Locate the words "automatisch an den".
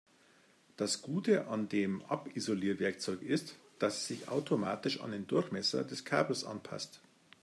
4.29-5.27